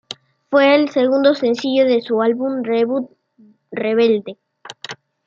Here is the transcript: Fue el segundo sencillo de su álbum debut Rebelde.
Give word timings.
Fue 0.49 0.73
el 0.73 0.89
segundo 0.89 1.35
sencillo 1.35 1.85
de 1.85 2.01
su 2.01 2.23
álbum 2.23 2.63
debut 2.63 3.07
Rebelde. 3.69 4.39